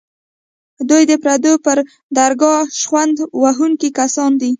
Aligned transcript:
دوی 0.89 1.03
د 1.11 1.13
پردو 1.23 1.53
پر 1.65 1.77
درګاه 2.17 2.59
شخوند 2.79 3.15
وهونکي 3.43 3.89
کسان 3.99 4.31
دي. 4.41 4.49